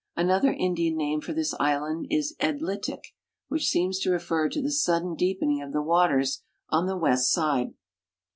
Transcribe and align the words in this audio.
Another 0.15 0.51
Indian 0.51 0.97
name 0.97 1.21
for 1.21 1.31
this 1.31 1.53
island 1.59 2.07
is 2.09 2.35
Edlitik, 2.41 3.13
which 3.49 3.67
seems 3.69 3.99
to 3.99 4.09
refer 4.09 4.49
to 4.49 4.59
the 4.59 4.71
sudden 4.71 5.15
deei)en 5.15 5.43
ing 5.43 5.61
of 5.61 5.73
the 5.73 5.83
waters 5.83 6.41
on 6.69 6.87
the 6.87 6.97
west 6.97 7.31
side. 7.31 7.75